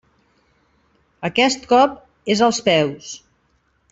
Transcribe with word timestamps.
Aquest 1.29 1.69
cop 1.75 1.93
és 2.37 2.43
als 2.47 2.63
peus. 2.71 3.13